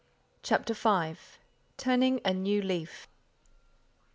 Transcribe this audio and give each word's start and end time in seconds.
CHAPTER 0.41 0.73
V. 0.73 1.13
TURNING 1.77 2.21
A 2.25 2.33
NEW 2.33 2.63
LEAF. 2.63 3.07